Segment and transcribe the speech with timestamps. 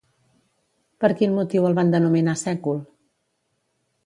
[1.05, 2.81] Per quin motiu el van denominar Cècul?